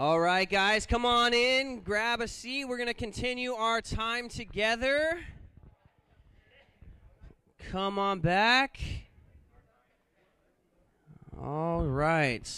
[0.00, 2.66] All right, guys, come on in, grab a seat.
[2.66, 5.18] We're going to continue our time together.
[7.72, 8.78] Come on back.
[11.36, 12.48] All right.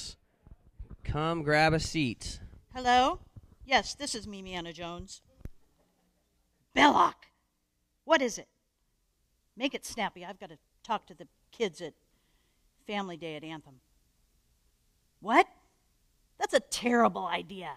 [1.02, 2.40] Come grab a seat.
[2.74, 3.20] Hello?
[3.64, 5.22] Yes, this is Mimi Anna Jones.
[6.76, 7.14] Belloq!
[8.04, 8.48] What is it?
[9.56, 10.26] Make it snappy.
[10.26, 11.94] I've got to talk to the kids at
[12.86, 13.76] Family Day at Anthem.
[15.20, 15.46] What?
[16.50, 17.70] That's a terrible idea.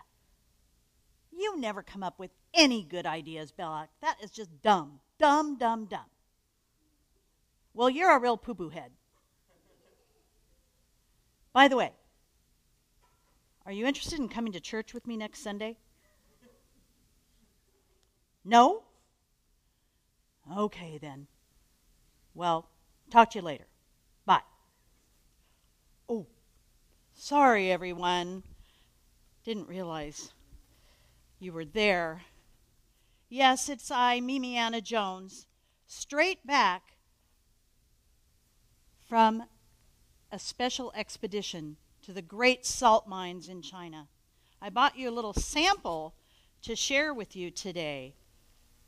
[1.31, 3.88] You never come up with any good ideas, Belloq.
[4.02, 4.99] That is just dumb.
[5.20, 6.05] Dumb, dumb, dumb.
[7.73, 8.91] Well, you're a real poo poo head.
[11.51, 11.91] By the way,
[13.65, 15.77] are you interested in coming to church with me next Sunday?
[18.43, 18.84] No?
[20.57, 21.27] Okay, then.
[22.34, 22.67] Well,
[23.12, 23.67] talk to you later.
[24.26, 24.41] Bye.
[26.09, 26.26] Oh,
[27.13, 28.43] sorry, everyone.
[29.43, 30.31] Didn't realize
[31.39, 32.21] you were there.
[33.29, 35.48] Yes, it's I, Mimi Anna Jones,
[35.85, 36.93] straight back
[39.09, 39.43] from
[40.31, 44.07] a special expedition to the great salt mines in China.
[44.62, 46.13] I bought you a little sample
[46.62, 48.13] to share with you today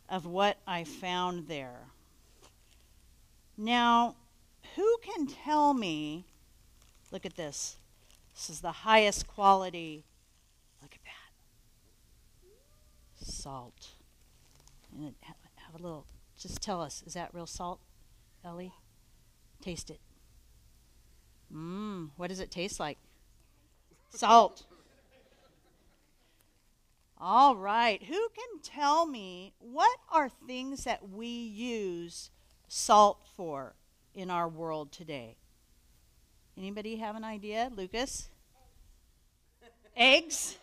[0.07, 1.87] of what I found there.
[3.57, 4.15] Now,
[4.75, 6.25] who can tell me?
[7.11, 7.77] Look at this.
[8.33, 10.05] This is the highest quality.
[10.81, 11.33] Look at that.
[13.25, 13.89] Salt.
[14.91, 16.05] And have a little,
[16.39, 17.79] just tell us, is that real salt,
[18.43, 18.73] Ellie?
[19.61, 19.99] Taste it.
[21.53, 22.97] Mmm, what does it taste like?
[24.09, 24.63] Salt.
[27.17, 28.03] All right.
[28.03, 32.29] Who can tell me what are things that we use
[32.67, 33.75] salt for
[34.13, 35.37] in our world today?
[36.57, 37.71] Anybody have an idea?
[37.75, 38.29] Lucas?
[39.95, 40.57] Eggs?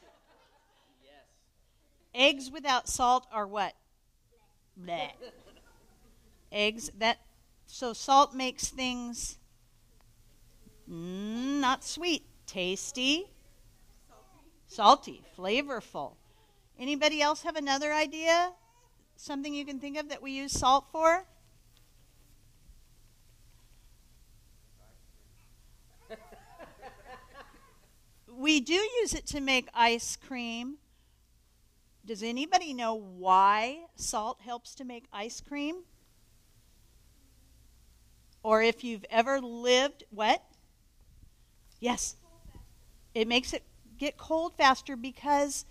[2.14, 3.74] Eggs without salt are what?
[4.78, 5.10] Bleh.
[6.50, 7.18] Eggs that
[7.66, 9.39] so salt makes things
[10.90, 13.30] mm, not sweet, tasty,
[14.67, 16.17] salty, flavorful.
[16.78, 18.52] Anybody else have another idea?
[19.17, 21.27] Something you can think of that we use salt for?
[28.28, 30.78] we do use it to make ice cream.
[32.05, 35.85] Does anybody know why salt helps to make ice cream?
[38.42, 40.42] Or if you've ever lived, what?
[41.79, 42.17] Yes.
[43.14, 43.63] It makes it
[43.98, 45.64] get cold faster because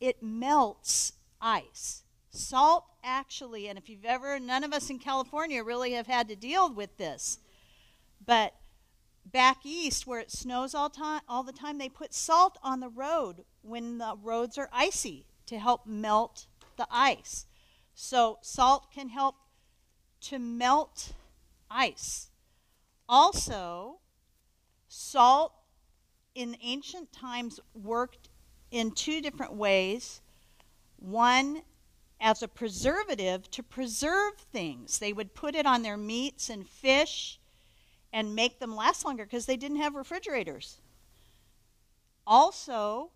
[0.00, 2.02] it melts ice.
[2.30, 6.34] Salt actually, and if you've ever, none of us in California really have had to
[6.34, 7.38] deal with this,
[8.24, 8.52] but
[9.24, 12.88] back east where it snows all, time, all the time, they put salt on the
[12.88, 16.46] road when the roads are icy to help melt
[16.76, 17.46] the ice.
[17.94, 19.36] So salt can help
[20.22, 21.12] to melt
[21.70, 22.30] ice.
[23.08, 23.98] Also,
[24.88, 25.52] salt
[26.34, 28.28] in ancient times worked
[28.70, 30.20] in two different ways.
[30.98, 31.62] One,
[32.20, 34.98] as a preservative to preserve things.
[34.98, 37.38] They would put it on their meats and fish
[38.12, 40.80] and make them last longer because they didn't have refrigerators.
[42.26, 43.10] Also,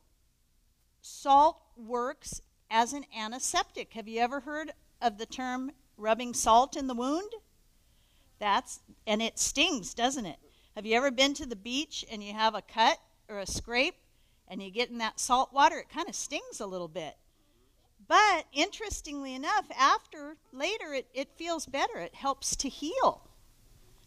[1.01, 3.95] salt works as an antiseptic.
[3.95, 7.33] Have you ever heard of the term rubbing salt in the wound?
[8.39, 10.39] That's and it stings, doesn't it?
[10.77, 12.99] Have you ever been to the beach and you have a cut
[13.29, 13.97] or a scrape
[14.51, 17.17] and you get in that salt water, it kind of stings a little bit.
[18.09, 21.99] But interestingly enough, after later it, it feels better.
[21.99, 23.31] It helps to heal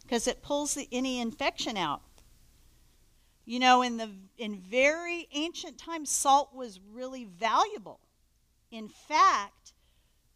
[0.01, 2.01] because it pulls the, any infection out.
[3.45, 7.99] You know, in the in very ancient times, salt was really valuable.
[8.71, 9.73] In fact,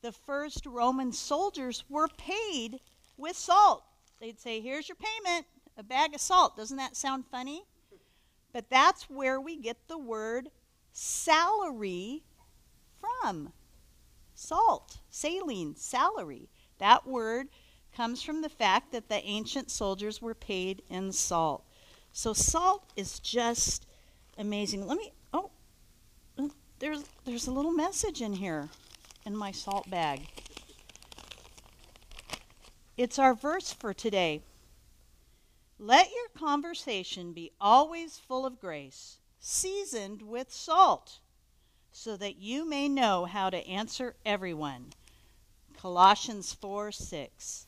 [0.01, 2.79] the first Roman soldiers were paid
[3.15, 3.83] with salt.
[4.19, 5.47] They'd say, "Here's your payment,
[5.77, 7.63] a bag of salt." Doesn't that sound funny?
[8.51, 10.51] But that's where we get the word
[10.91, 12.23] salary
[12.99, 13.53] from.
[14.33, 16.49] Salt, saline, salary.
[16.77, 17.49] That word
[17.93, 21.66] comes from the fact that the ancient soldiers were paid in salt.
[22.17, 23.85] So salt is just
[24.39, 24.87] amazing.
[24.87, 25.51] Let me oh
[26.79, 28.69] there's there's a little message in here
[29.23, 30.21] in my salt bag.
[32.97, 34.41] It's our verse for today.
[35.77, 41.19] Let your conversation be always full of grace, seasoned with salt,
[41.91, 44.87] so that you may know how to answer everyone.
[45.79, 47.67] Colossians 4 6.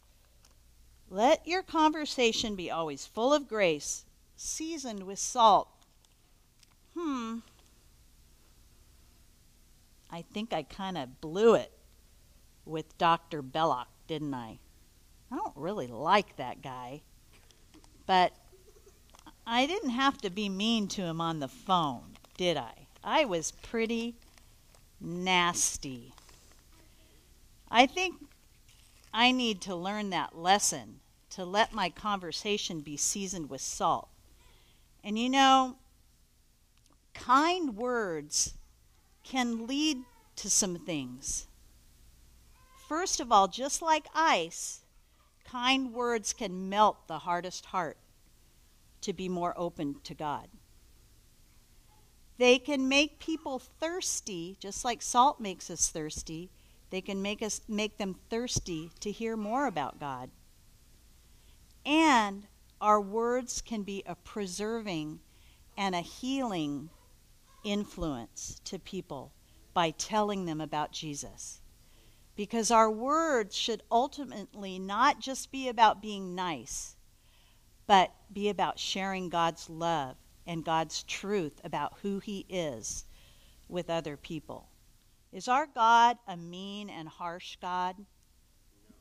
[1.08, 4.06] Let your conversation be always full of grace,
[4.40, 5.68] seasoned with salt.
[6.98, 7.40] Hmm.
[10.10, 11.72] I think I kind of blew it
[12.66, 13.44] with Dr.
[13.44, 14.60] Belloq, didn't I?
[15.32, 17.02] I don't really like that guy.
[18.06, 18.34] But
[19.46, 22.88] I didn't have to be mean to him on the phone, did I?
[23.04, 24.16] I was pretty
[25.00, 26.14] nasty.
[27.70, 28.16] I think
[29.14, 31.02] I need to learn that lesson
[31.32, 34.09] to let my conversation be seasoned with salt.
[35.10, 35.76] And you know,
[37.16, 38.54] kind words
[39.24, 40.04] can lead
[40.36, 41.48] to some things.
[42.88, 44.82] First of all, just like ice,
[45.44, 47.98] kind words can melt the hardest heart
[49.02, 50.48] to be more open to God.
[52.38, 56.52] They can make people thirsty, just like salt makes us thirsty.
[56.92, 60.30] They can make us make them thirsty to hear more about God.
[61.84, 62.46] And
[62.82, 65.20] our words can be a preserving
[65.78, 66.90] and a healing
[67.64, 69.34] influence to people
[69.74, 71.62] by telling them about Jesus.
[72.36, 76.96] Because our words should ultimately not just be about being nice,
[77.86, 80.16] but be about sharing God's love
[80.46, 83.06] and God's truth about who He is
[83.68, 84.70] with other people.
[85.32, 87.96] Is our God a mean and harsh God?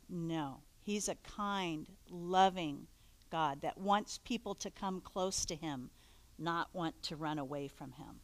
[0.08, 0.62] No.
[0.82, 2.86] He's a kind, loving
[3.30, 5.90] God that wants people to come close to Him,
[6.38, 8.20] not want to run away from Him.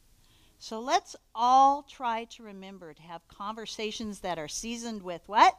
[0.58, 5.56] So let's all try to remember to have conversations that are seasoned with what?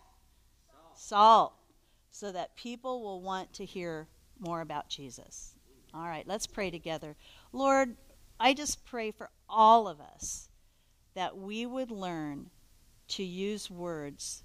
[0.68, 0.98] Salt.
[0.98, 1.54] Salt.
[2.12, 4.08] So that people will want to hear
[4.40, 5.54] more about Jesus.
[5.94, 7.16] All right, let's pray together.
[7.54, 7.96] Lord,
[8.40, 10.50] I just pray for all of us
[11.14, 12.50] that we would learn
[13.08, 14.44] to use words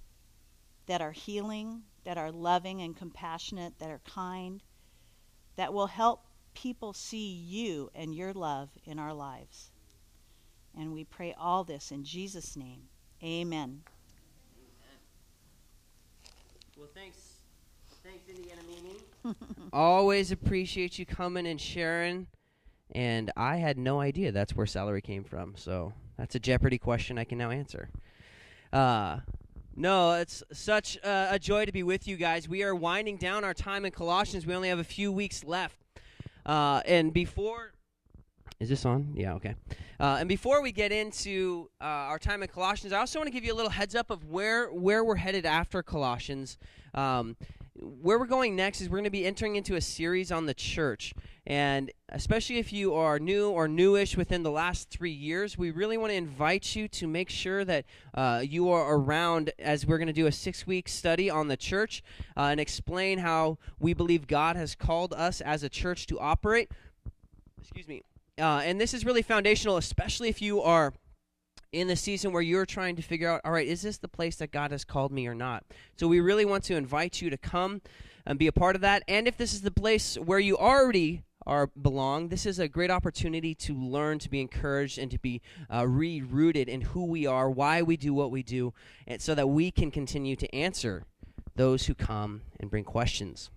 [0.87, 4.63] that are healing, that are loving and compassionate, that are kind,
[5.61, 6.25] that will help
[6.55, 9.71] people see you and your love in our lives.
[10.75, 12.85] And we pray all this in Jesus' name.
[13.23, 13.83] Amen.
[16.79, 17.19] Well, thanks.
[18.03, 19.37] Thanks, Indiana Meaning.
[19.75, 22.27] Always appreciate you coming and sharing.
[22.93, 25.57] And I had no idea that's where salary came from.
[25.59, 27.91] So that's a Jeopardy question I can now answer.
[28.73, 29.19] Uh,
[29.81, 32.49] no, it's such a joy to be with you guys.
[32.49, 34.47] We are winding down our time in Colossians.
[34.47, 35.79] We only have a few weeks left.
[36.45, 37.73] Uh, and before
[38.61, 39.15] is this on?
[39.15, 39.55] Yeah, okay.
[39.99, 43.33] Uh, and before we get into uh, our time in Colossians, I also want to
[43.33, 46.59] give you a little heads up of where where we're headed after Colossians.
[46.93, 47.37] Um,
[47.81, 50.55] where we're going next is we're going to be entering into a series on the
[50.55, 51.15] church.
[51.47, 55.97] And especially if you are new or newish within the last three years, we really
[55.97, 60.09] want to invite you to make sure that uh, you are around as we're going
[60.09, 62.03] to do a six week study on the church
[62.37, 66.71] uh, and explain how we believe God has called us as a church to operate.
[67.61, 68.03] Excuse me.
[68.39, 70.93] Uh, and this is really foundational, especially if you are
[71.73, 74.37] in the season where you're trying to figure out, all right, is this the place
[74.37, 75.65] that God has called me or not?
[75.97, 77.81] So we really want to invite you to come
[78.27, 79.03] and be a part of that.
[79.07, 82.91] And if this is the place where you already are belong, this is a great
[82.91, 85.41] opportunity to learn, to be encouraged, and to be
[85.73, 88.75] uh, re-rooted in who we are, why we do what we do,
[89.07, 91.05] and so that we can continue to answer
[91.57, 93.51] those who come and bring questions.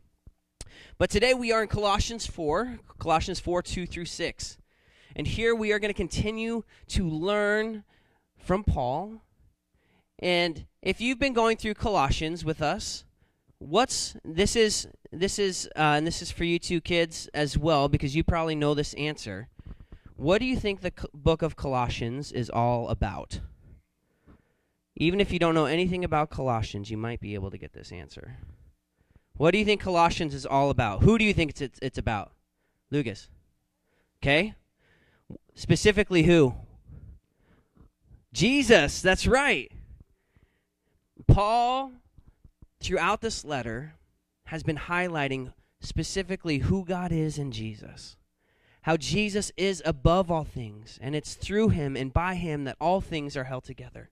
[0.97, 4.57] But today we are in Colossians 4, Colossians 4, 2 through 6.
[5.15, 7.83] And here we are going to continue to learn
[8.43, 9.21] from Paul.
[10.19, 13.05] And if you've been going through Colossians with us,
[13.57, 17.87] what's this is this is uh, and this is for you two kids as well
[17.87, 19.47] because you probably know this answer.
[20.15, 23.39] What do you think the book of Colossians is all about?
[24.95, 27.91] Even if you don't know anything about Colossians, you might be able to get this
[27.91, 28.37] answer.
[29.35, 31.01] What do you think Colossians is all about?
[31.01, 32.31] Who do you think it's it's, it's about?
[32.91, 33.27] Lucas.
[34.21, 34.53] Okay?
[35.55, 36.53] Specifically, who?
[38.33, 39.71] Jesus, that's right.
[41.27, 41.91] Paul,
[42.81, 43.93] throughout this letter,
[44.45, 48.17] has been highlighting specifically who God is in Jesus.
[48.81, 52.99] How Jesus is above all things, and it's through him and by him that all
[52.99, 54.09] things are held together.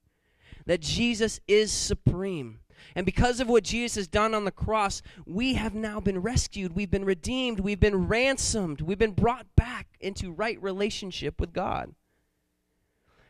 [0.65, 2.59] That Jesus is supreme.
[2.95, 6.73] And because of what Jesus has done on the cross, we have now been rescued.
[6.73, 7.59] We've been redeemed.
[7.59, 8.81] We've been ransomed.
[8.81, 11.93] We've been brought back into right relationship with God.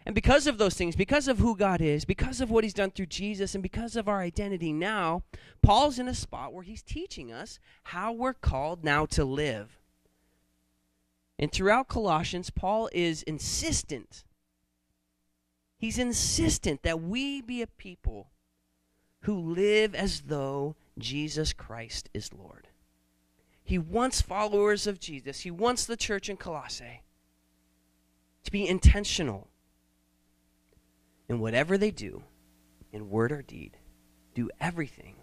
[0.05, 2.91] And because of those things, because of who God is, because of what He's done
[2.91, 5.23] through Jesus, and because of our identity now,
[5.61, 9.77] Paul's in a spot where he's teaching us how we're called now to live.
[11.37, 14.23] And throughout Colossians, Paul is insistent.
[15.77, 18.31] He's insistent that we be a people
[19.21, 22.67] who live as though Jesus Christ is Lord.
[23.63, 27.03] He wants followers of Jesus, he wants the church in Colossae
[28.43, 29.50] to be intentional
[31.31, 32.23] And whatever they do,
[32.91, 33.77] in word or deed,
[34.35, 35.15] do everything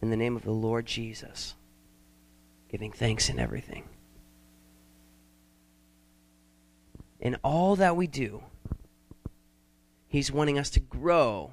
[0.00, 1.54] in the name of the Lord Jesus,
[2.70, 3.84] giving thanks in everything.
[7.20, 8.42] In all that we do,
[10.08, 11.52] He's wanting us to grow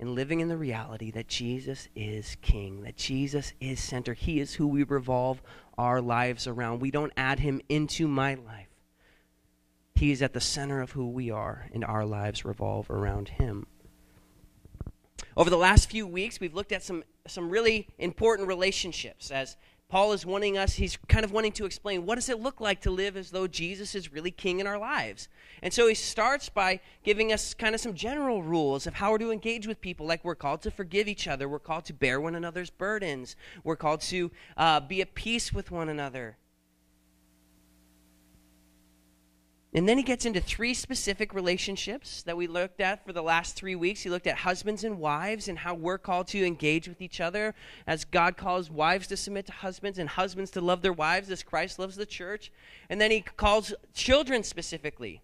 [0.00, 4.14] in living in the reality that Jesus is King, that Jesus is center.
[4.14, 5.40] He is who we revolve
[5.78, 6.80] our lives around.
[6.80, 8.71] We don't add Him into my life.
[10.02, 13.68] He is at the center of who we are, and our lives revolve around Him.
[15.36, 19.56] Over the last few weeks, we've looked at some, some really important relationships as
[19.88, 22.80] Paul is wanting us, he's kind of wanting to explain what does it look like
[22.80, 25.28] to live as though Jesus is really king in our lives.
[25.62, 29.18] And so he starts by giving us kind of some general rules of how we're
[29.18, 30.04] to engage with people.
[30.04, 33.76] Like we're called to forgive each other, we're called to bear one another's burdens, we're
[33.76, 36.38] called to uh, be at peace with one another.
[39.74, 43.56] And then he gets into three specific relationships that we looked at for the last
[43.56, 44.02] three weeks.
[44.02, 47.54] He looked at husbands and wives and how we're called to engage with each other
[47.86, 51.42] as God calls wives to submit to husbands and husbands to love their wives as
[51.42, 52.52] Christ loves the church.
[52.90, 55.22] And then he calls children specifically.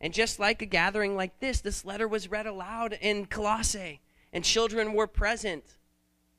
[0.00, 4.00] And just like a gathering like this, this letter was read aloud in Colossae,
[4.32, 5.64] and children were present.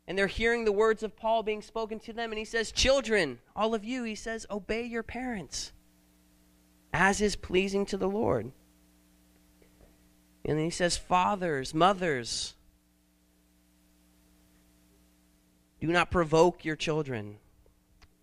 [0.08, 2.32] And they're hearing the words of Paul being spoken to them.
[2.32, 5.74] And he says, Children, all of you, he says, obey your parents
[6.98, 8.52] as is pleasing to the Lord.
[10.44, 12.56] And then he says, Fathers, mothers,
[15.80, 17.38] do not provoke your children,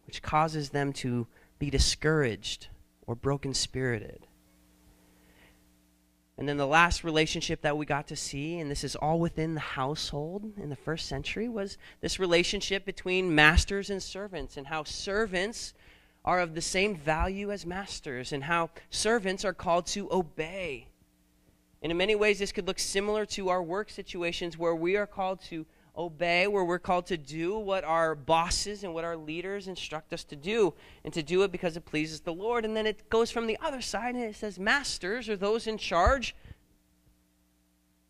[0.07, 1.29] which causes them to
[1.61, 2.67] be discouraged
[3.07, 4.27] or broken spirited.
[6.37, 9.55] And then the last relationship that we got to see, and this is all within
[9.55, 14.83] the household in the first century, was this relationship between masters and servants, and how
[14.83, 15.75] servants
[16.25, 20.89] are of the same value as masters and how servants are called to obey.
[21.83, 25.07] And in many ways, this could look similar to our work situations where we are
[25.07, 25.67] called to
[25.97, 30.25] obey, where we're called to do what our bosses and what our leaders instruct us
[30.25, 32.65] to do, and to do it because it pleases the Lord.
[32.65, 35.77] And then it goes from the other side and it says, Masters or those in
[35.77, 36.35] charge,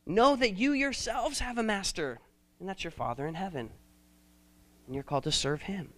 [0.06, 2.20] know that you yourselves have a master,
[2.60, 3.70] and that's your Father in heaven.
[4.86, 5.92] And you're called to serve him.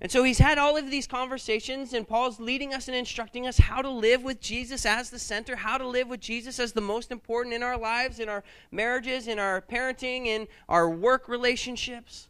[0.00, 3.58] And so he's had all of these conversations, and Paul's leading us and instructing us
[3.58, 6.82] how to live with Jesus as the center, how to live with Jesus as the
[6.82, 12.28] most important in our lives, in our marriages, in our parenting, in our work relationships,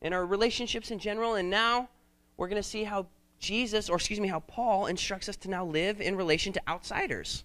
[0.00, 1.34] in our relationships in general.
[1.34, 1.88] And now
[2.36, 3.06] we're going to see how
[3.38, 7.44] Jesus, or excuse me, how Paul instructs us to now live in relation to outsiders.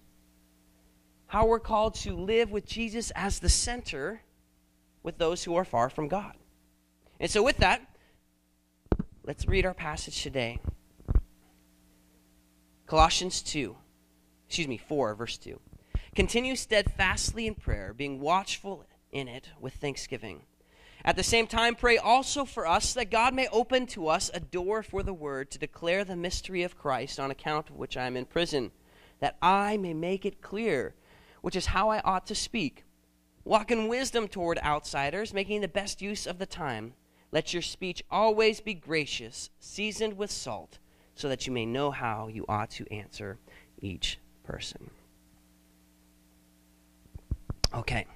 [1.26, 4.22] How we're called to live with Jesus as the center
[5.02, 6.34] with those who are far from God.
[7.18, 7.91] And so, with that,
[9.24, 10.58] Let's read our passage today.
[12.88, 13.76] Colossians 2,
[14.48, 15.60] excuse me, 4, verse 2.
[16.16, 20.42] Continue steadfastly in prayer, being watchful in it with thanksgiving.
[21.04, 24.40] At the same time, pray also for us that God may open to us a
[24.40, 28.06] door for the word to declare the mystery of Christ, on account of which I
[28.06, 28.72] am in prison,
[29.20, 30.96] that I may make it clear,
[31.42, 32.84] which is how I ought to speak.
[33.44, 36.94] Walk in wisdom toward outsiders, making the best use of the time
[37.32, 40.78] let your speech always be gracious, seasoned with salt,
[41.14, 43.38] so that you may know how you ought to answer
[43.80, 44.90] each person.
[47.74, 48.06] Okay.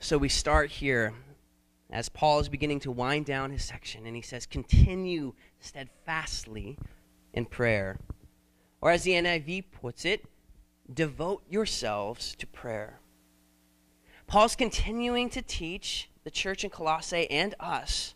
[0.00, 1.14] So we start here
[1.90, 6.76] as Paul is beginning to wind down his section, and he says, Continue steadfastly
[7.32, 7.98] in prayer.
[8.80, 10.24] Or as the NIV puts it,
[10.92, 12.98] devote yourselves to prayer.
[14.26, 18.14] Paul's continuing to teach the church in Colossae and us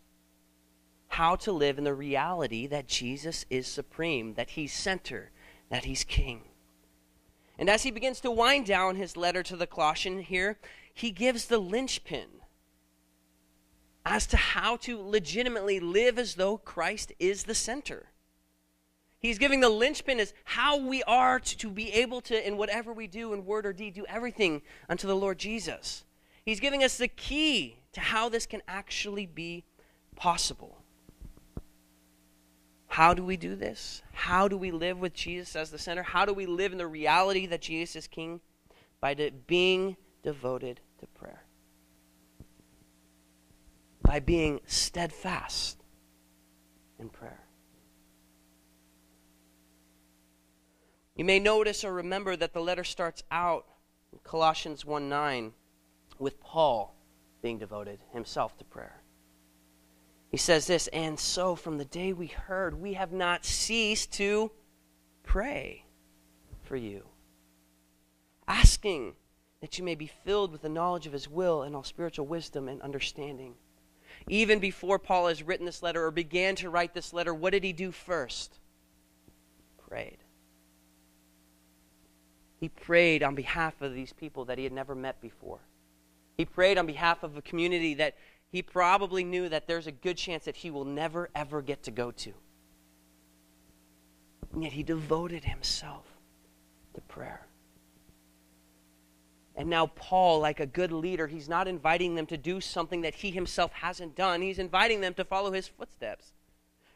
[1.09, 5.31] how to live in the reality that Jesus is supreme, that he's center,
[5.69, 6.41] that he's king.
[7.57, 10.59] And as he begins to wind down his letter to the Colossian here,
[10.93, 12.27] he gives the linchpin
[14.05, 18.07] as to how to legitimately live as though Christ is the center.
[19.19, 22.93] He's giving the linchpin as how we are to, to be able to, in whatever
[22.93, 26.05] we do, in word or deed, do everything unto the Lord Jesus.
[26.45, 29.63] He's giving us the key to how this can actually be
[30.15, 30.77] possible.
[32.85, 34.03] How do we do this?
[34.13, 36.03] How do we live with Jesus as the center?
[36.03, 38.39] How do we live in the reality that Jesus is King?
[39.01, 41.41] By de- being devoted to prayer.
[44.03, 45.83] By being steadfast
[46.99, 47.45] in prayer.
[51.15, 53.65] You may notice or remember that the letter starts out
[54.23, 55.53] Colossians 1 9
[56.19, 56.93] with Paul
[57.41, 59.01] being devoted himself to prayer.
[60.29, 64.51] He says this, and so from the day we heard, we have not ceased to
[65.23, 65.85] pray
[66.63, 67.05] for you.
[68.47, 69.15] Asking
[69.61, 72.67] that you may be filled with the knowledge of his will and all spiritual wisdom
[72.67, 73.55] and understanding.
[74.27, 77.63] Even before Paul has written this letter or began to write this letter, what did
[77.63, 78.59] he do first?
[79.87, 80.17] Prayed.
[82.59, 85.59] He prayed on behalf of these people that he had never met before.
[86.37, 88.15] He prayed on behalf of a community that
[88.49, 91.91] he probably knew that there's a good chance that he will never, ever get to
[91.91, 92.33] go to.
[94.53, 96.05] And yet he devoted himself
[96.93, 97.47] to prayer.
[99.55, 103.15] And now, Paul, like a good leader, he's not inviting them to do something that
[103.15, 104.41] he himself hasn't done.
[104.43, 106.33] He's inviting them to follow his footsteps.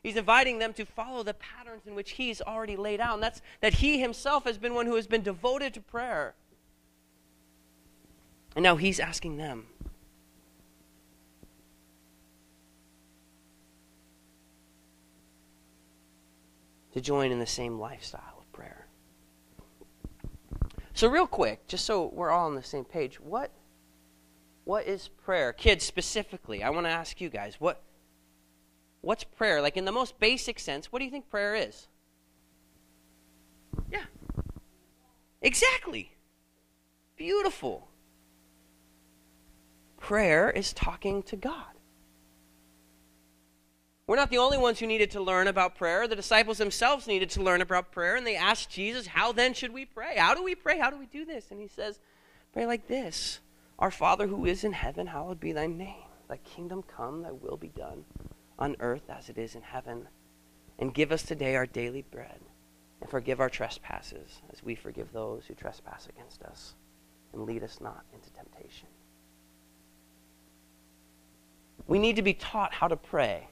[0.04, 3.16] He's inviting them to follow the patterns in which he's already laid out.
[3.16, 6.36] And that's that he himself has been one who has been devoted to prayer.
[8.56, 9.68] And now he's asking them.
[16.94, 18.86] To join in the same lifestyle of prayer.
[20.94, 23.52] So, real quick, just so we're all on the same page, what,
[24.66, 25.54] what is prayer?
[25.54, 27.82] Kids, specifically, I want to ask you guys, what,
[29.00, 29.62] what's prayer?
[29.62, 31.88] Like, in the most basic sense, what do you think prayer is?
[33.90, 34.04] Yeah.
[35.42, 36.12] Exactly.
[37.16, 37.88] Beautiful.
[40.12, 41.72] Prayer is talking to God.
[44.06, 46.06] We're not the only ones who needed to learn about prayer.
[46.06, 49.72] The disciples themselves needed to learn about prayer, and they asked Jesus, How then should
[49.72, 50.18] we pray?
[50.18, 50.78] How do we pray?
[50.78, 51.50] How do we do this?
[51.50, 52.02] And he says,
[52.52, 53.40] Pray like this
[53.80, 56.04] Our Father who is in heaven, hallowed be thy name.
[56.28, 58.04] Thy kingdom come, thy will be done,
[58.60, 60.10] on earth as it is in heaven.
[60.78, 62.42] And give us today our daily bread,
[63.00, 66.76] and forgive our trespasses, as we forgive those who trespass against us.
[67.32, 68.90] And lead us not into temptation.
[71.88, 73.48] We need to be taught how to pray.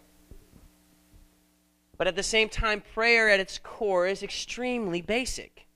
[1.97, 5.67] But at the same time, prayer at its core is extremely basic.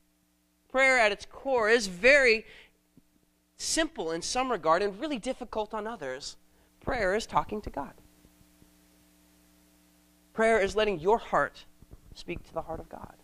[0.71, 2.45] Prayer at its core is very
[3.57, 6.37] simple in some regard and really difficult on others.
[6.79, 7.93] Prayer is talking to God.
[10.33, 11.65] Prayer is letting your heart
[12.15, 13.15] speak to the heart of God.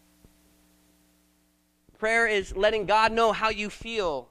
[1.97, 4.29] Prayer is letting God know how you feel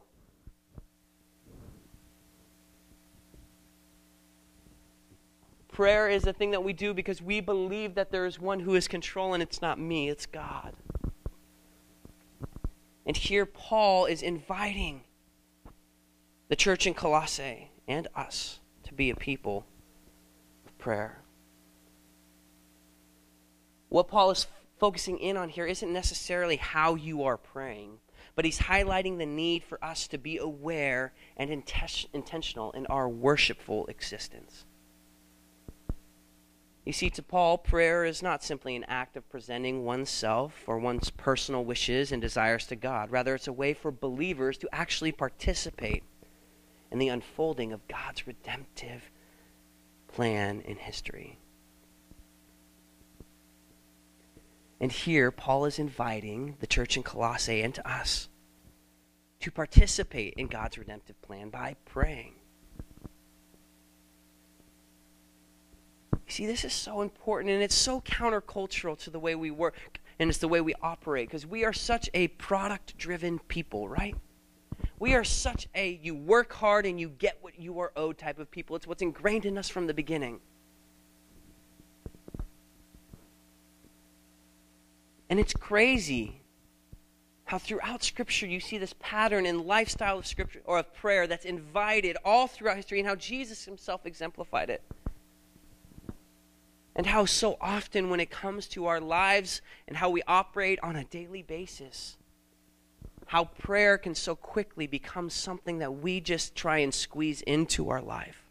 [5.78, 8.74] Prayer is a thing that we do because we believe that there is one who
[8.74, 9.40] is controlling.
[9.40, 10.74] It's not me, it's God.
[13.06, 15.02] And here Paul is inviting
[16.48, 19.66] the church in Colossae and us to be a people
[20.66, 21.20] of prayer.
[23.88, 24.48] What Paul is
[24.80, 28.00] focusing in on here isn't necessarily how you are praying,
[28.34, 31.52] but he's highlighting the need for us to be aware and
[32.12, 34.64] intentional in our worshipful existence.
[36.88, 41.10] You see, to Paul, prayer is not simply an act of presenting oneself or one's
[41.10, 43.10] personal wishes and desires to God.
[43.10, 46.02] Rather, it's a way for believers to actually participate
[46.90, 49.10] in the unfolding of God's redemptive
[50.06, 51.38] plan in history.
[54.80, 58.30] And here, Paul is inviting the church in Colossae and to us
[59.40, 62.37] to participate in God's redemptive plan by praying.
[66.28, 69.76] You see, this is so important and it's so countercultural to the way we work
[70.18, 74.14] and it's the way we operate because we are such a product driven people, right?
[74.98, 78.38] We are such a you work hard and you get what you are owed type
[78.38, 78.76] of people.
[78.76, 80.40] It's what's ingrained in us from the beginning.
[85.30, 86.42] And it's crazy
[87.46, 91.46] how throughout Scripture you see this pattern and lifestyle of Scripture or of prayer that's
[91.46, 94.82] invited all throughout history and how Jesus himself exemplified it
[96.98, 100.96] and how so often when it comes to our lives and how we operate on
[100.96, 102.16] a daily basis,
[103.26, 108.02] how prayer can so quickly become something that we just try and squeeze into our
[108.02, 108.50] life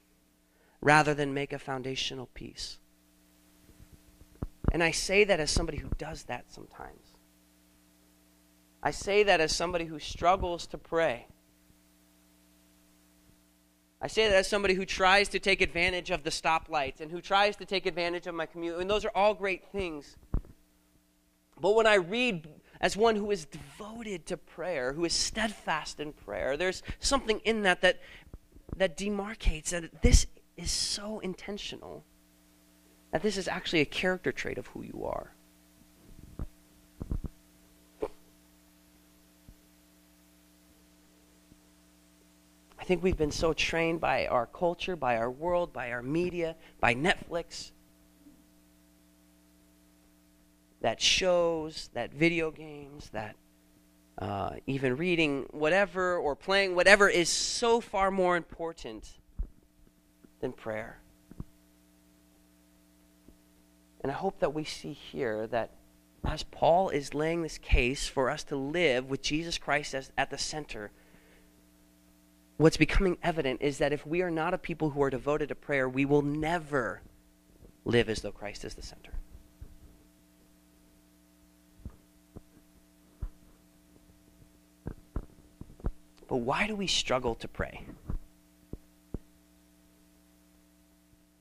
[0.80, 2.78] rather than make a foundational piece.
[4.72, 7.16] And I say that as somebody who does that sometimes.
[8.82, 11.28] I say that as somebody who struggles to pray.
[14.00, 17.20] I say that as somebody who tries to take advantage of the stoplights and who
[17.20, 18.80] tries to take advantage of my commute.
[18.80, 20.18] And those are all great things.
[21.60, 22.48] But when I read
[22.80, 27.64] as one who is devoted to prayer, who is steadfast in prayer, there's something in
[27.64, 28.00] that that,
[28.76, 32.06] that demarcates that this is so intentional,
[33.12, 35.34] that this is actually a character trait of who you are.
[42.88, 46.95] Think we've been so trained by our culture, by our world, by our media, by
[46.95, 47.71] Netflix,
[50.80, 53.36] that shows, that video games, that
[54.19, 59.19] uh, even reading whatever or playing whatever is so far more important
[60.39, 61.00] than prayer.
[64.00, 65.71] And I hope that we see here that
[66.23, 70.30] as Paul is laying this case for us to live with Jesus Christ as, at
[70.30, 70.91] the center,
[72.58, 75.56] what's becoming evident is that if we are not a people who are devoted to
[75.56, 77.02] prayer, we will never
[77.86, 79.13] live as though Christ is the center.
[86.28, 87.86] But why do we struggle to pray?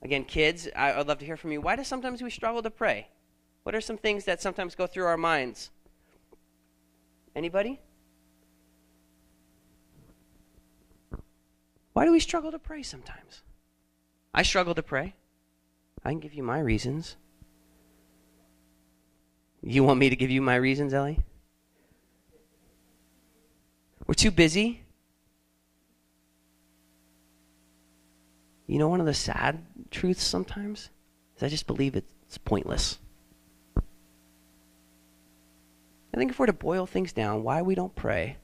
[0.01, 1.59] Again, kids, I, would love to hear from you.
[1.59, 3.09] Why do sometimes we struggle to pray?
[3.63, 5.71] What are some things that sometimes go through our minds?
[7.35, 7.81] Anybody?
[11.97, 13.41] Why do we struggle to pray sometimes?
[14.31, 15.15] I struggle to pray.
[16.05, 17.15] I can give you my reasons.
[19.63, 21.17] You want me to give you my reasons, Ellie?
[24.05, 24.83] We're too busy.
[28.67, 30.91] You know, one of the sad truths sometimes
[31.35, 32.99] is I just believe it's pointless.
[33.75, 33.81] I
[36.17, 38.37] think if we're to boil things down, why we don't pray.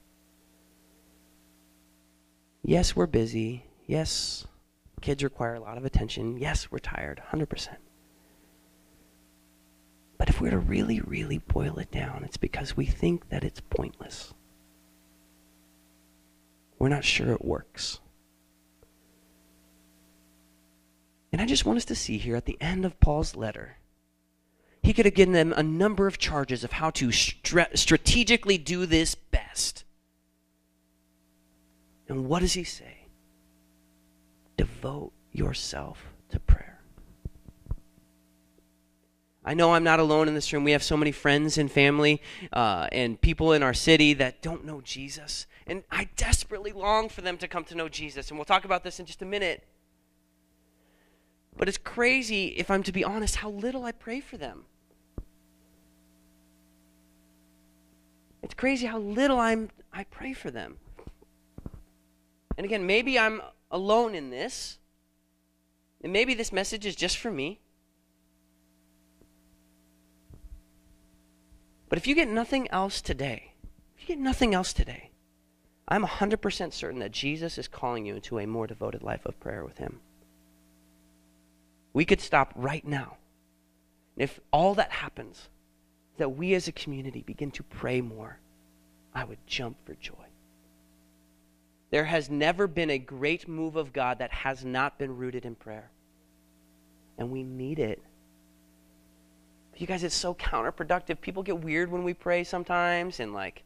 [2.66, 3.66] Yes, we're busy.
[3.86, 4.46] Yes,
[5.02, 6.38] kids require a lot of attention.
[6.38, 7.76] Yes, we're tired, 100%.
[10.16, 13.60] But if we're to really, really boil it down, it's because we think that it's
[13.60, 14.32] pointless.
[16.78, 18.00] We're not sure it works.
[21.32, 23.76] And I just want us to see here at the end of Paul's letter,
[24.82, 29.14] he could have given them a number of charges of how to strategically do this
[29.14, 29.84] best.
[32.08, 33.06] And what does he say?
[34.56, 36.80] Devote yourself to prayer.
[39.44, 40.64] I know I'm not alone in this room.
[40.64, 44.64] We have so many friends and family uh, and people in our city that don't
[44.64, 45.46] know Jesus.
[45.66, 48.30] And I desperately long for them to come to know Jesus.
[48.30, 49.66] And we'll talk about this in just a minute.
[51.56, 54.64] But it's crazy, if I'm to be honest, how little I pray for them.
[58.42, 60.78] It's crazy how little I'm I pray for them.
[62.56, 63.40] And again, maybe I'm
[63.70, 64.78] alone in this.
[66.02, 67.60] And maybe this message is just for me.
[71.88, 73.52] But if you get nothing else today,
[73.96, 75.10] if you get nothing else today,
[75.86, 79.64] I'm 100% certain that Jesus is calling you into a more devoted life of prayer
[79.64, 80.00] with Him.
[81.92, 83.16] We could stop right now.
[84.16, 85.48] And If all that happens,
[86.16, 88.38] that we as a community begin to pray more,
[89.14, 90.23] I would jump for joy.
[91.94, 95.54] There has never been a great move of God that has not been rooted in
[95.54, 95.92] prayer.
[97.16, 98.02] And we need it.
[99.76, 101.20] You guys, it's so counterproductive.
[101.20, 103.62] People get weird when we pray sometimes, and like,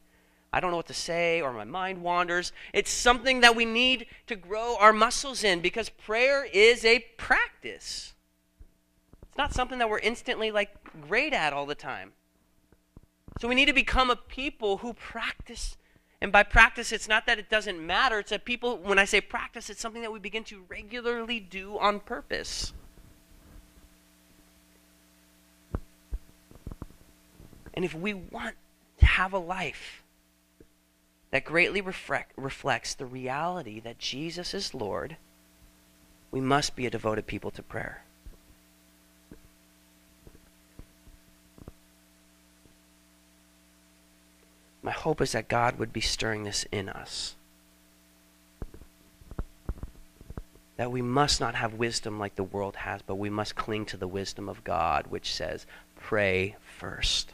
[0.53, 2.51] I don't know what to say, or my mind wanders.
[2.71, 8.13] It's something that we need to grow our muscles in because prayer is a practice.
[9.27, 10.69] It's not something that we're instantly like
[11.07, 12.11] great at all the time.
[13.41, 15.77] So we need to become a people who practice.
[16.21, 18.19] And by practice, it's not that it doesn't matter.
[18.19, 21.77] It's that people, when I say practice, it's something that we begin to regularly do
[21.79, 22.73] on purpose.
[27.73, 28.55] And if we want
[28.99, 30.03] to have a life
[31.31, 35.15] that greatly reflect, reflects the reality that Jesus is Lord,
[36.31, 38.03] we must be a devoted people to prayer.
[44.81, 47.35] My hope is that God would be stirring this in us.
[50.77, 53.97] That we must not have wisdom like the world has, but we must cling to
[53.97, 55.65] the wisdom of God, which says,
[55.97, 57.33] pray first.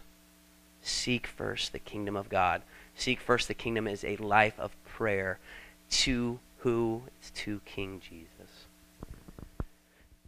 [0.82, 2.64] Seek first the kingdom of God.
[2.96, 5.38] Seek first the kingdom is a life of prayer
[5.90, 7.04] to who?
[7.20, 8.66] It's to King Jesus.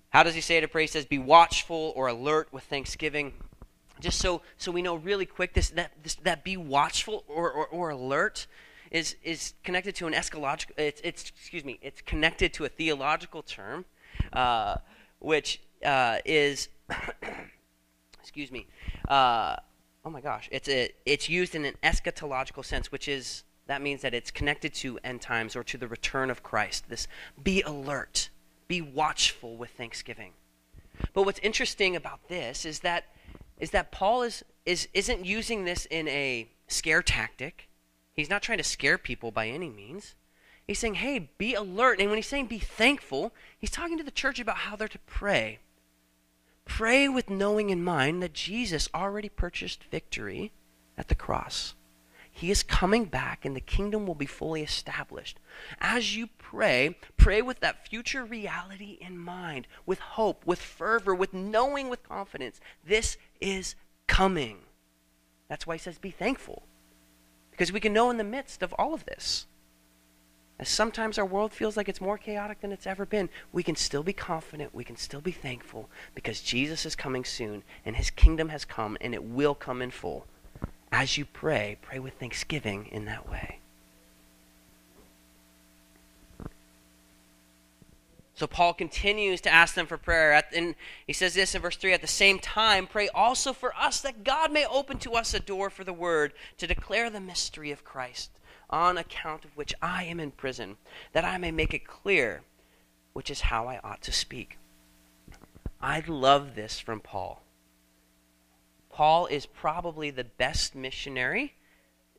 [0.09, 0.83] How does he say to pray?
[0.83, 3.33] He says, Be watchful or alert with thanksgiving.
[3.99, 7.67] Just so so we know really quick, this that this, that be watchful or, or,
[7.67, 8.47] or alert
[8.91, 13.41] is is connected to an eschatological it's, it's excuse me, it's connected to a theological
[13.41, 13.85] term,
[14.33, 14.75] uh,
[15.19, 16.69] which uh, is
[18.19, 18.67] excuse me,
[19.07, 19.55] uh,
[20.05, 24.01] oh my gosh, it's a, it's used in an eschatological sense, which is that means
[24.01, 26.89] that it's connected to end times or to the return of Christ.
[26.89, 27.07] This
[27.41, 28.29] be alert,
[28.67, 30.31] be watchful with thanksgiving.
[31.13, 33.05] But what's interesting about this is that
[33.57, 37.69] is that Paul is, is isn't using this in a scare tactic.
[38.13, 40.15] He's not trying to scare people by any means.
[40.65, 44.11] He's saying, "Hey, be alert." And when he's saying be thankful, he's talking to the
[44.11, 45.59] church about how they're to pray.
[46.65, 50.51] Pray with knowing in mind that Jesus already purchased victory
[50.97, 51.75] at the cross.
[52.29, 55.39] He is coming back and the kingdom will be fully established.
[55.79, 61.33] As you pray, pray with that future reality in mind, with hope, with fervor, with
[61.33, 63.75] knowing with confidence this is
[64.07, 64.59] coming.
[65.47, 66.63] That's why he says, be thankful.
[67.51, 69.47] Because we can know in the midst of all of this.
[70.59, 73.75] As sometimes our world feels like it's more chaotic than it's ever been, we can
[73.75, 78.09] still be confident, we can still be thankful because Jesus is coming soon and his
[78.09, 80.25] kingdom has come and it will come in full
[80.91, 83.59] as you pray, pray with thanksgiving in that way.
[88.37, 90.43] So Paul continues to ask them for prayer.
[90.55, 90.75] and
[91.07, 94.23] he says this in verse 3 At the same time, pray also for us that
[94.23, 97.83] God may open to us a door for the word to declare the mystery of
[97.83, 98.29] Christ,
[98.69, 100.77] on account of which I am in prison,
[101.13, 102.43] that I may make it clear,
[103.13, 104.59] which is how I ought to speak.
[105.81, 107.41] I love this from Paul.
[108.91, 111.55] Paul is probably the best missionary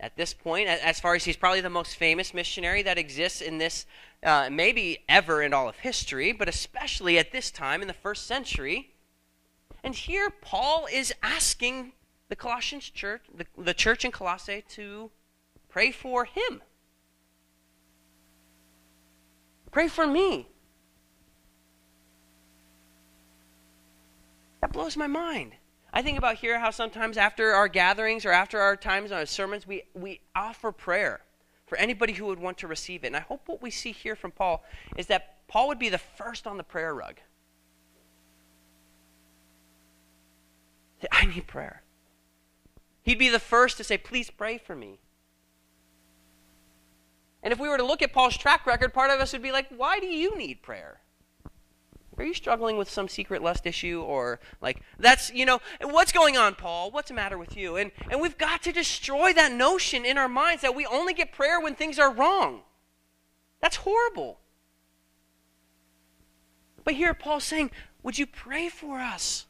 [0.01, 3.59] at this point, as far as he's probably the most famous missionary that exists in
[3.59, 3.85] this,
[4.23, 8.27] uh, maybe ever in all of history, but especially at this time in the first
[8.27, 8.91] century.
[9.83, 11.93] And here, Paul is asking
[12.29, 15.11] the Colossians church, the, the church in Colossae, to
[15.69, 16.63] pray for him.
[19.71, 20.49] Pray for me.
[24.61, 25.55] That blows my mind.
[25.93, 29.27] I think about here how sometimes after our gatherings or after our times on our
[29.27, 31.21] sermons, we, we offer prayer
[31.67, 33.09] for anybody who would want to receive it.
[33.09, 34.65] And I hope what we see here from Paul
[34.97, 37.21] is that Paul would be the first on the prayer rug.
[41.13, 41.83] I need prayer.
[43.03, 44.99] He'd be the first to say, Please pray for me.
[47.43, 49.53] And if we were to look at Paul's track record, part of us would be
[49.53, 51.01] like, Why do you need prayer?
[52.19, 56.37] Are you struggling with some secret lust issue or like that's, you know, what's going
[56.37, 56.91] on, Paul?
[56.91, 57.77] What's the matter with you?
[57.77, 61.31] And and we've got to destroy that notion in our minds that we only get
[61.31, 62.63] prayer when things are wrong.
[63.61, 64.41] That's horrible.
[66.83, 67.71] But here Paul's saying,
[68.03, 69.47] "Would you pray for us?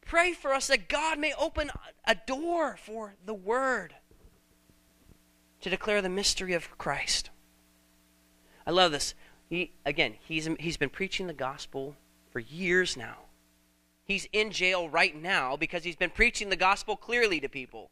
[0.00, 1.70] Pray for us that God may open
[2.04, 3.96] a door for the word
[5.62, 7.30] to declare the mystery of Christ."
[8.66, 9.14] I love this.
[9.52, 11.94] He again, he's he's been preaching the gospel
[12.30, 13.18] for years now.
[14.02, 17.90] He's in jail right now because he's been preaching the gospel clearly to people.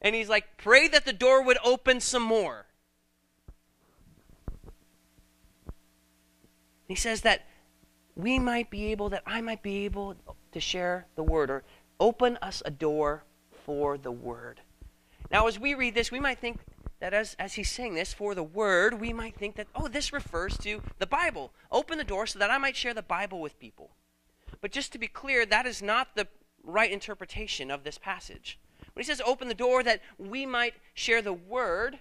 [0.00, 2.68] And he's like, pray that the door would open some more.
[6.88, 7.44] He says that
[8.16, 10.16] we might be able, that I might be able
[10.52, 11.64] to share the word or
[12.00, 13.24] open us a door
[13.66, 14.62] for the word.
[15.30, 16.60] Now, as we read this, we might think
[17.00, 20.12] that as, as he's saying this for the word, we might think that, oh, this
[20.12, 21.52] refers to the Bible.
[21.72, 23.90] Open the door so that I might share the Bible with people.
[24.60, 26.28] But just to be clear, that is not the
[26.62, 28.58] right interpretation of this passage.
[28.92, 32.00] When he says open the door that we might share the word,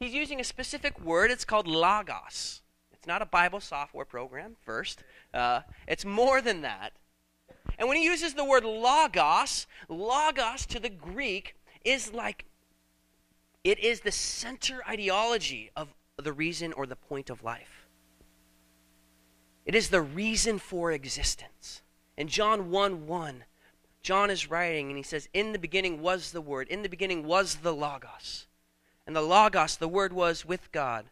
[0.00, 1.30] he's using a specific word.
[1.30, 2.62] It's called logos.
[2.92, 5.04] It's not a Bible software program, first.
[5.32, 6.92] Uh, it's more than that.
[7.78, 12.44] And when he uses the word logos, logos to the Greek is like
[13.62, 17.88] it is the center ideology of the reason or the point of life.
[19.66, 21.82] It is the reason for existence.
[22.16, 23.44] In John 1 1,
[24.02, 27.24] John is writing and he says, In the beginning was the Word, in the beginning
[27.24, 28.46] was the Logos.
[29.06, 31.06] And the Logos, the Word was with God,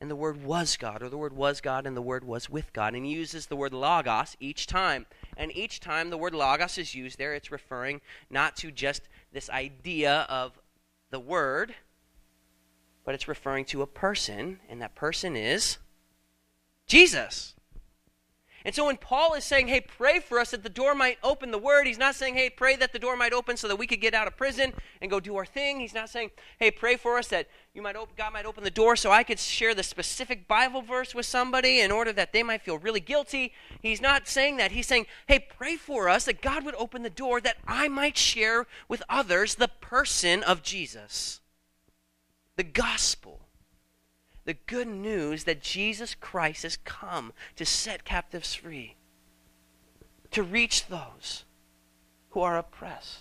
[0.00, 2.72] and the Word was God, or the Word was God, and the Word was with
[2.72, 2.94] God.
[2.94, 5.06] And he uses the word Logos each time.
[5.36, 9.48] And each time the word Logos is used there, it's referring not to just this
[9.50, 10.58] idea of
[11.10, 11.74] the Word,
[13.04, 15.78] but it's referring to a person, and that person is
[16.86, 17.54] Jesus.
[18.66, 21.50] And so when Paul is saying, hey, pray for us that the door might open
[21.50, 23.86] the word, he's not saying, hey, pray that the door might open so that we
[23.86, 25.80] could get out of prison and go do our thing.
[25.80, 28.70] He's not saying, hey, pray for us that you might op- God might open the
[28.70, 32.42] door so I could share the specific Bible verse with somebody in order that they
[32.42, 33.52] might feel really guilty.
[33.82, 34.72] He's not saying that.
[34.72, 38.16] He's saying, hey, pray for us that God would open the door that I might
[38.16, 41.40] share with others the person of Jesus
[42.56, 43.40] the gospel,
[44.44, 48.96] the good news that Jesus Christ has come to set captives free,
[50.30, 51.44] to reach those
[52.30, 53.20] who are oppressed,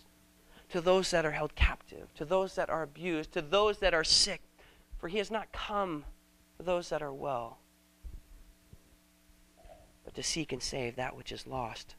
[0.69, 4.03] to those that are held captive, to those that are abused, to those that are
[4.03, 4.41] sick.
[4.97, 6.05] For he has not come
[6.57, 7.59] for those that are well,
[10.03, 11.95] but to seek and save that which is lost.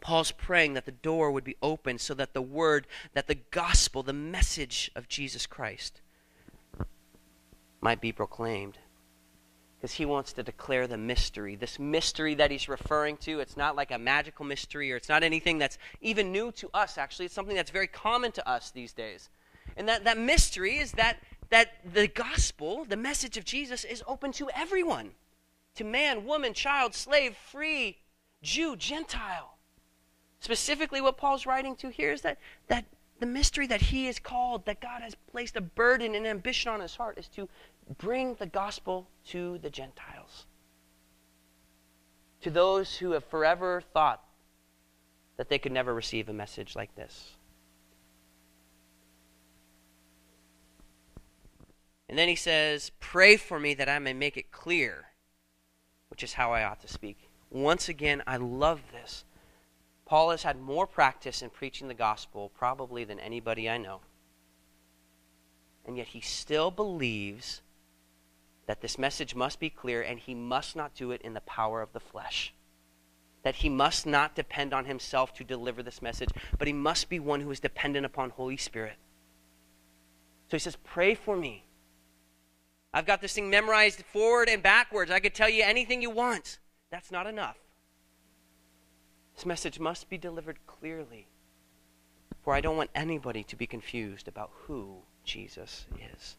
[0.00, 4.02] Paul's praying that the door would be opened so that the word, that the gospel,
[4.02, 6.00] the message of Jesus Christ
[7.80, 8.78] might be proclaimed.
[9.76, 11.54] because he wants to declare the mystery.
[11.54, 15.22] This mystery that he's referring to, it's not like a magical mystery or it's not
[15.22, 17.26] anything that's even new to us, actually.
[17.26, 19.28] It's something that's very common to us these days.
[19.76, 21.18] And that, that mystery is that,
[21.50, 25.12] that the gospel, the message of Jesus, is open to everyone
[25.76, 27.98] to man, woman, child, slave, free,
[28.42, 29.57] Jew, Gentile.
[30.40, 32.84] Specifically, what Paul's writing to here is that, that
[33.18, 36.80] the mystery that he is called, that God has placed a burden and ambition on
[36.80, 37.48] his heart, is to
[37.98, 40.46] bring the gospel to the Gentiles.
[42.42, 44.22] To those who have forever thought
[45.36, 47.32] that they could never receive a message like this.
[52.08, 55.06] And then he says, Pray for me that I may make it clear,
[56.10, 57.28] which is how I ought to speak.
[57.50, 59.24] Once again, I love this.
[60.08, 64.00] Paul has had more practice in preaching the gospel probably than anybody I know.
[65.84, 67.60] And yet he still believes
[68.66, 71.82] that this message must be clear and he must not do it in the power
[71.82, 72.54] of the flesh.
[73.42, 77.20] That he must not depend on himself to deliver this message, but he must be
[77.20, 78.96] one who is dependent upon Holy Spirit.
[80.50, 81.64] So he says, Pray for me.
[82.94, 85.10] I've got this thing memorized forward and backwards.
[85.10, 86.58] I could tell you anything you want.
[86.90, 87.56] That's not enough.
[89.38, 91.28] This message must be delivered clearly,
[92.42, 96.34] for I don't want anybody to be confused about who Jesus is.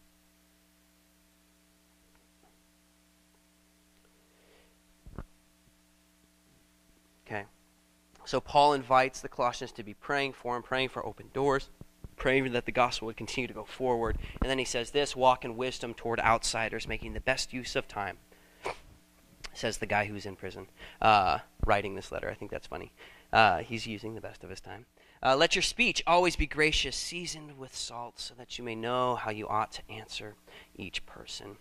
[7.26, 7.46] Okay.
[8.26, 11.70] So Paul invites the Colossians to be praying for him, praying for open doors,
[12.18, 14.18] praying that the gospel would continue to go forward.
[14.42, 17.88] And then he says this walk in wisdom toward outsiders, making the best use of
[17.88, 18.18] time
[19.54, 20.68] says the guy who's in prison
[21.02, 22.30] uh, writing this letter.
[22.30, 22.92] I think that's funny.
[23.32, 24.86] Uh, he's using the best of his time.
[25.22, 29.16] Uh, let your speech always be gracious, seasoned with salt, so that you may know
[29.16, 30.36] how you ought to answer
[30.76, 31.58] each person.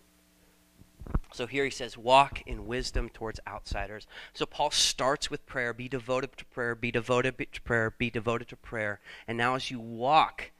[1.33, 4.07] So here he says, walk in wisdom towards outsiders.
[4.33, 8.47] So Paul starts with prayer, be devoted to prayer, be devoted to prayer, be devoted
[8.49, 8.99] to prayer.
[9.27, 10.51] And now as you walk,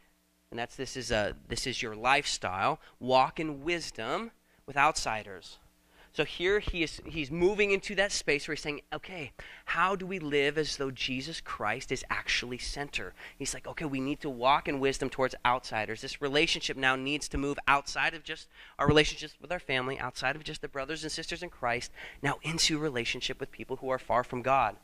[0.52, 4.32] and that's this is a this is your lifestyle, walk in wisdom
[4.66, 5.58] with outsiders.
[6.12, 9.32] So here he is he's moving into that space where he's saying, okay,
[9.66, 13.14] how do we live as though Jesus Christ is actually center?
[13.38, 16.02] He's like, okay, we need to walk in wisdom towards outsiders.
[16.02, 18.48] This relationship now needs to move outside of just
[18.80, 21.92] our relationships with our family, outside of just the brothers and sisters in Christ,
[22.24, 24.76] now into relationship with people who are far from God.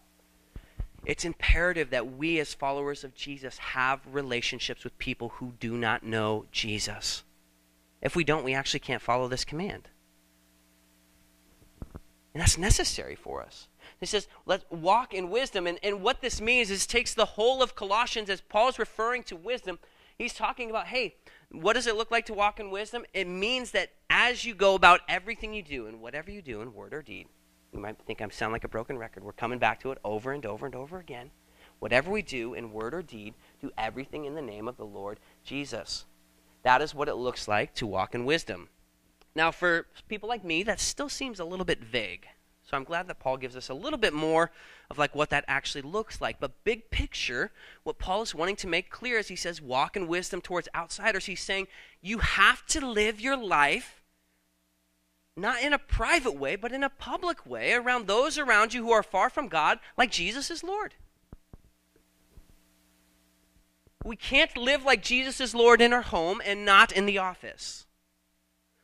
[1.06, 6.04] It's imperative that we as followers of Jesus have relationships with people who do not
[6.04, 7.24] know Jesus.
[8.02, 9.90] If we don't, we actually can't follow this command.
[12.36, 13.70] And that's necessary for us.
[14.02, 15.68] He says, let's walk in wisdom.
[15.68, 19.38] And, and what this means is takes the whole of Colossians, as Paul's referring to
[19.38, 19.80] wisdom,
[20.18, 21.16] he's talking about, hey,
[21.50, 23.06] what does it look like to walk in wisdom?
[23.14, 26.74] It means that as you go about everything you do and whatever you do in
[26.74, 27.28] word or deed,
[27.72, 29.24] you might think I'm sound like a broken record.
[29.24, 31.32] We're coming back to it over and over and over again.
[31.80, 35.22] Whatever we do in word or deed, do everything in the name of the Lord
[35.46, 36.04] Jesus.
[36.64, 38.68] That is what it looks like to walk in wisdom.
[39.36, 42.28] Now, for people like me, that still seems a little bit vague.
[42.64, 44.52] So I'm glad that Paul gives us a little bit more
[44.90, 46.40] of like what that actually looks like.
[46.40, 47.52] But big picture,
[47.84, 51.26] what Paul is wanting to make clear is he says walk in wisdom towards outsiders,
[51.26, 51.68] he's saying
[52.02, 54.02] you have to live your life
[55.38, 58.92] not in a private way, but in a public way around those around you who
[58.92, 60.94] are far from God, like Jesus is Lord.
[64.04, 67.86] We can't live like Jesus is Lord in our home and not in the office.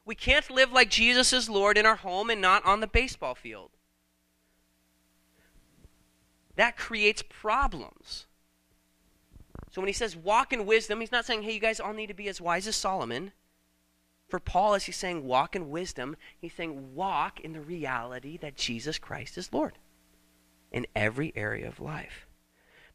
[0.05, 3.35] We can't live like Jesus is Lord in our home and not on the baseball
[3.35, 3.71] field.
[6.55, 8.25] That creates problems.
[9.71, 12.07] So when he says walk in wisdom, he's not saying, hey, you guys all need
[12.07, 13.31] to be as wise as Solomon.
[14.27, 18.55] For Paul, as he's saying walk in wisdom, he's saying walk in the reality that
[18.55, 19.77] Jesus Christ is Lord
[20.71, 22.27] in every area of life.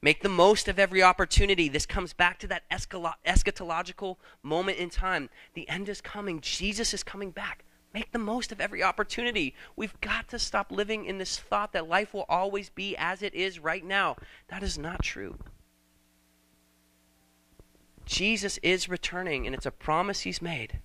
[0.03, 1.69] Make the most of every opportunity.
[1.69, 5.31] This comes back to that eschatological moment in time.
[5.55, 7.65] The end is coming, Jesus is coming back.
[7.95, 9.55] Make the most of every opportunity.
[9.75, 13.35] We've got to stop living in this thought that life will always be as it
[13.35, 14.17] is right now.
[14.49, 15.39] That is not true.
[18.05, 20.81] Jesus is returning, and it's a promise he's made.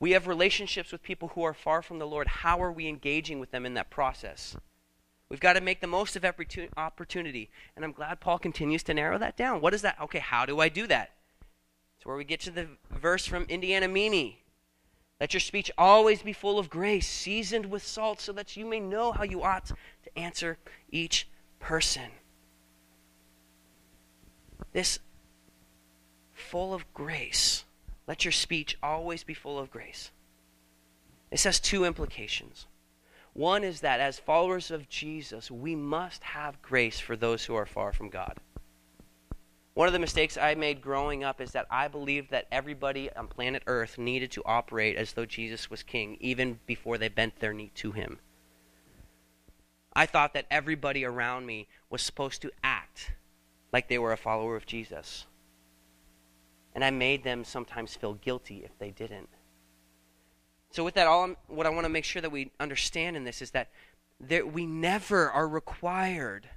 [0.00, 2.28] We have relationships with people who are far from the Lord.
[2.28, 4.56] How are we engaging with them in that process?
[5.30, 7.50] We've got to make the most of every opportunity.
[7.76, 9.60] And I'm glad Paul continues to narrow that down.
[9.60, 10.00] What is that?
[10.00, 11.10] Okay, how do I do that?
[11.96, 14.42] It's where we get to the verse from Indiana Mimi.
[15.20, 18.78] Let your speech always be full of grace, seasoned with salt, so that you may
[18.78, 19.74] know how you ought to
[20.18, 20.58] answer
[20.90, 22.10] each person.
[24.72, 25.00] This
[26.32, 27.64] full of grace.
[28.06, 30.12] Let your speech always be full of grace.
[31.30, 32.66] This has two implications.
[33.38, 37.66] One is that as followers of Jesus, we must have grace for those who are
[37.66, 38.40] far from God.
[39.74, 43.28] One of the mistakes I made growing up is that I believed that everybody on
[43.28, 47.52] planet Earth needed to operate as though Jesus was king, even before they bent their
[47.52, 48.18] knee to him.
[49.92, 53.12] I thought that everybody around me was supposed to act
[53.72, 55.26] like they were a follower of Jesus.
[56.74, 59.28] And I made them sometimes feel guilty if they didn't.
[60.70, 63.24] So, with that, all I'm, what I want to make sure that we understand in
[63.24, 63.70] this is that
[64.20, 66.48] we never are required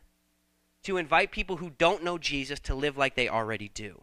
[0.83, 4.01] to invite people who don't know Jesus to live like they already do.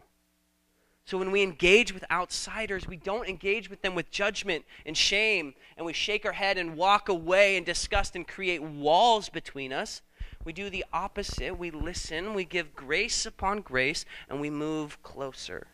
[1.09, 5.55] So when we engage with outsiders, we don't engage with them with judgment and shame,
[5.75, 10.03] and we shake our head and walk away in disgust and create walls between us.
[10.45, 11.57] We do the opposite.
[11.57, 15.65] We listen, we give grace upon grace, and we move closer.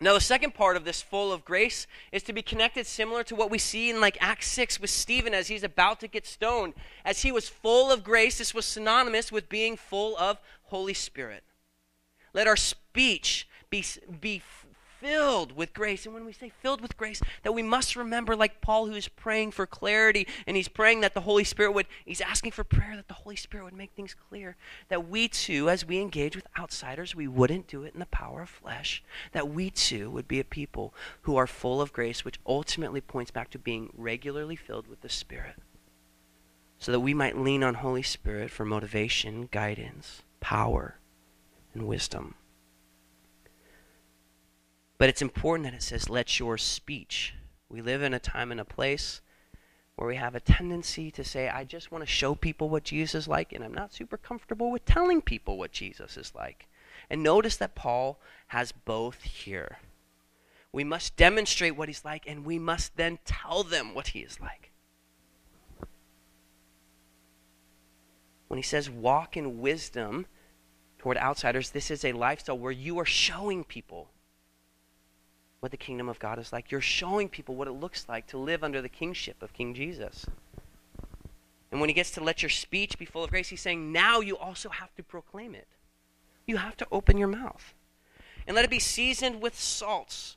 [0.00, 3.34] Now, the second part of this full of grace is to be connected similar to
[3.34, 6.74] what we see in like Acts 6 with Stephen as he's about to get stoned.
[7.04, 11.42] As he was full of grace, this was synonymous with being full of Holy Spirit.
[12.32, 13.84] Let our speech be,
[14.20, 14.40] be
[15.00, 16.04] filled with grace.
[16.04, 19.08] And when we say filled with grace, that we must remember, like Paul, who is
[19.08, 22.96] praying for clarity, and he's praying that the Holy Spirit would, he's asking for prayer
[22.96, 24.56] that the Holy Spirit would make things clear.
[24.88, 28.42] That we too, as we engage with outsiders, we wouldn't do it in the power
[28.42, 29.02] of flesh.
[29.32, 33.30] That we too would be a people who are full of grace, which ultimately points
[33.30, 35.56] back to being regularly filled with the Spirit.
[36.78, 40.98] So that we might lean on Holy Spirit for motivation, guidance, power,
[41.74, 42.34] and wisdom.
[44.98, 47.34] But it's important that it says, let your speech.
[47.68, 49.20] We live in a time and a place
[49.94, 53.14] where we have a tendency to say, I just want to show people what Jesus
[53.22, 56.66] is like, and I'm not super comfortable with telling people what Jesus is like.
[57.08, 58.18] And notice that Paul
[58.48, 59.78] has both here.
[60.72, 64.40] We must demonstrate what he's like, and we must then tell them what he is
[64.40, 64.70] like.
[68.48, 70.26] When he says walk in wisdom
[70.98, 74.08] toward outsiders, this is a lifestyle where you are showing people
[75.60, 76.70] what the kingdom of God is like.
[76.70, 80.26] You're showing people what it looks like to live under the kingship of King Jesus.
[81.70, 84.20] And when he gets to let your speech be full of grace, he's saying, now
[84.20, 85.68] you also have to proclaim it.
[86.46, 87.74] You have to open your mouth.
[88.46, 90.36] And let it be seasoned with salts.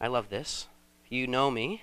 [0.00, 0.68] I love this.
[1.10, 1.82] You know me,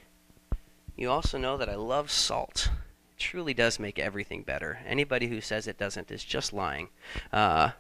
[0.97, 2.69] you also know that I love salt.
[3.15, 4.79] It truly does make everything better.
[4.85, 6.89] Anybody who says it doesn't is just lying.
[7.31, 7.71] Uh,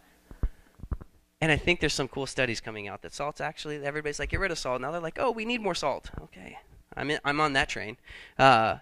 [1.39, 4.39] and I think there's some cool studies coming out that salt's actually everybody's like get
[4.39, 4.81] rid of salt.
[4.81, 6.09] Now they're like, oh, we need more salt.
[6.23, 6.57] Okay,
[6.95, 7.97] I'm in, I'm on that train.
[8.39, 8.77] Uh,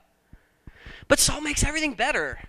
[1.07, 2.39] but salt makes everything better.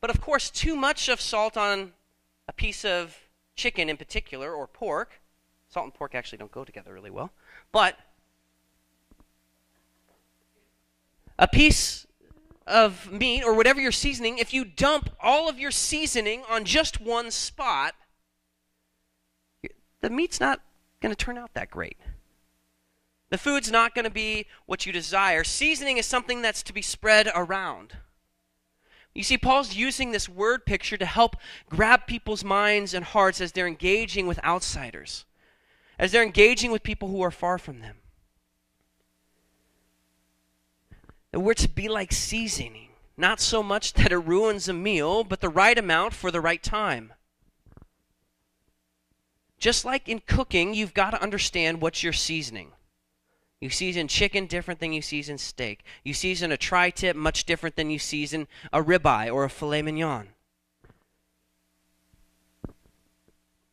[0.00, 1.92] But of course, too much of salt on
[2.48, 3.18] a piece of
[3.54, 5.20] chicken in particular or pork,
[5.68, 7.32] salt and pork actually don't go together really well.
[7.72, 7.98] But
[11.38, 12.06] a piece
[12.66, 17.00] of meat or whatever you're seasoning, if you dump all of your seasoning on just
[17.00, 17.94] one spot,
[20.00, 20.60] the meat's not
[21.00, 21.96] going to turn out that great.
[23.30, 25.44] The food's not going to be what you desire.
[25.44, 27.94] Seasoning is something that's to be spread around.
[29.14, 31.36] You see, Paul's using this word picture to help
[31.68, 35.24] grab people's minds and hearts as they're engaging with outsiders,
[35.98, 37.96] as they're engaging with people who are far from them.
[41.32, 45.40] That we're to be like seasoning, not so much that it ruins a meal, but
[45.40, 47.12] the right amount for the right time.
[49.60, 52.72] Just like in cooking, you've got to understand what you're seasoning.
[53.60, 55.84] You season chicken different than you season steak.
[56.02, 59.82] You season a tri tip much different than you season a ribeye or a filet
[59.82, 60.28] mignon.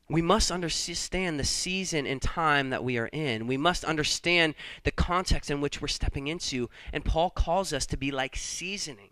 [0.09, 3.47] We must understand the season and time that we are in.
[3.47, 6.69] We must understand the context in which we're stepping into.
[6.91, 9.09] And Paul calls us to be like seasoning.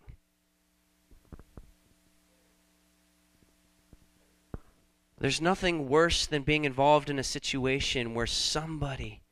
[5.26, 9.23] There's nothing worse than being involved in a situation where somebody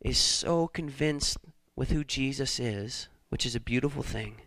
[0.00, 1.38] is so convinced
[1.76, 4.40] with who Jesus is, which is a beautiful thing,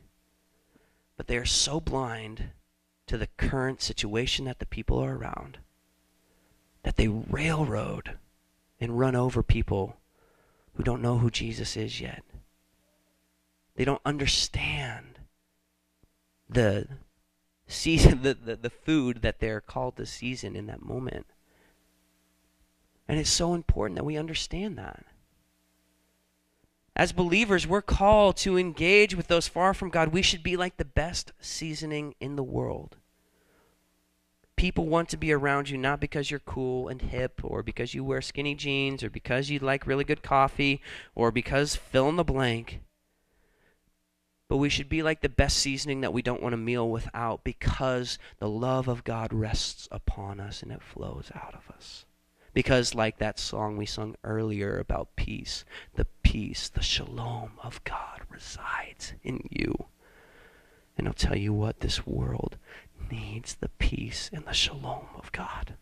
[1.16, 2.50] but they are so blind
[3.08, 5.60] to the current situation that the people are around
[6.84, 8.18] that they railroad
[8.78, 9.96] and run over people
[10.74, 12.26] who don't know who Jesus is yet.
[13.76, 15.18] They don't understand
[16.50, 16.90] the
[17.72, 21.26] season the, the, the food that they're called to season in that moment.
[23.08, 25.04] And it's so important that we understand that.
[26.96, 30.10] As believers, we're called to engage with those far from God.
[30.10, 32.98] We should be like the best seasoning in the world.
[34.56, 38.04] people want to be around you not because you're cool and hip or because you
[38.04, 40.82] wear skinny jeans or because you like really good coffee
[41.16, 42.82] or because fill in the blank.
[44.52, 47.46] But we should be like the best seasoning that we don't want a meal without
[47.46, 52.04] because the love of God rests upon us and it flows out of us.
[52.54, 55.64] Because, like that song we sung earlier about peace,
[55.96, 59.86] the peace, the shalom of God resides in you.
[60.98, 62.58] And I'll tell you what, this world
[63.10, 65.76] needs the peace and the shalom of God.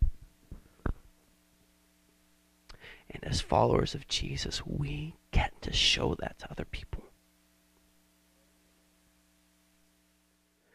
[3.09, 7.08] And as followers of Jesus, we get to show that to other people.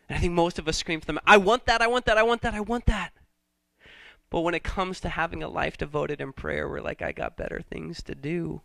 [0.08, 2.18] And I think most of us scream for them, I want that, I want that,
[2.18, 3.12] I want that, I want that.
[4.30, 7.36] But when it comes to having a life devoted in prayer, we're like, I got
[7.36, 8.62] better things to do.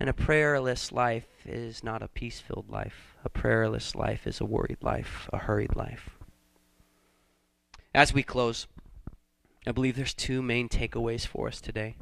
[0.00, 3.16] And a prayerless life is not a peace filled life.
[3.24, 6.10] A prayerless life is a worried life, a hurried life.
[7.94, 8.66] As we close,
[9.66, 11.96] I believe there's two main takeaways for us today.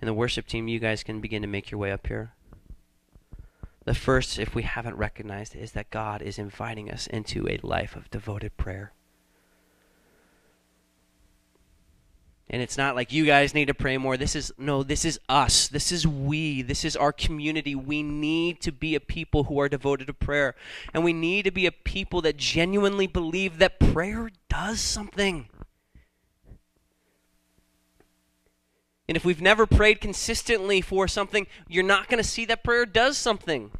[0.00, 2.32] And the worship team, you guys can begin to make your way up here.
[3.86, 7.94] The first, if we haven't recognized is that God is inviting us into a life
[7.94, 8.92] of devoted prayer.
[12.50, 14.16] And it's not like you guys need to pray more.
[14.16, 15.68] This is, no, this is us.
[15.68, 16.62] This is we.
[16.62, 17.76] This is our community.
[17.76, 20.56] We need to be a people who are devoted to prayer.
[20.92, 25.48] And we need to be a people that genuinely believe that prayer does something.
[29.08, 32.84] And if we've never prayed consistently for something, you're not going to see that prayer
[32.84, 33.70] does something.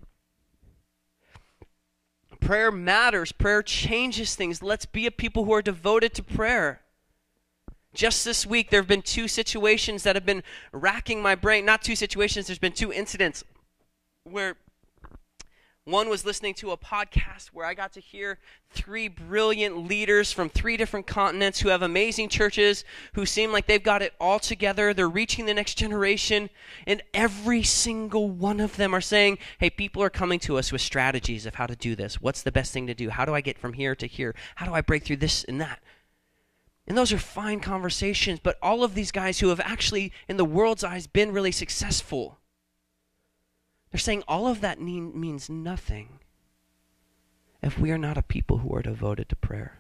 [2.41, 3.33] Prayer matters.
[3.33, 4.63] Prayer changes things.
[4.63, 6.81] Let's be a people who are devoted to prayer.
[7.93, 11.65] Just this week, there have been two situations that have been racking my brain.
[11.65, 13.43] Not two situations, there's been two incidents
[14.23, 14.57] where
[15.87, 20.49] one was listening to a podcast where I got to hear three brilliant leaders from
[20.49, 24.93] three different continents who have amazing churches, who seem like they've got it all together.
[24.93, 26.51] They're reaching the next generation.
[26.89, 30.81] And every single one of them are saying, hey, people are coming to us with
[30.81, 32.21] strategies of how to do this.
[32.21, 33.11] What's the best thing to do?
[33.11, 34.35] How do I get from here to here?
[34.57, 35.81] How do I break through this and that?
[36.89, 40.45] And those are fine conversations, but all of these guys who have actually, in the
[40.45, 42.39] world's eyes, been really successful,
[43.97, 46.19] they're saying all of that mean, means nothing
[47.63, 49.79] if we are not a people who are devoted to prayer.